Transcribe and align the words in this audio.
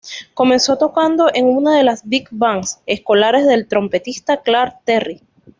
Comenzó 0.33 0.79
tocando 0.79 1.29
en 1.31 1.45
una 1.45 1.77
de 1.77 1.83
las 1.83 2.07
"big 2.09 2.27
bands" 2.31 2.81
escolares 2.87 3.45
del 3.45 3.67
trompetista 3.67 4.41
Clark 4.41 4.77
Terry. 4.83 5.21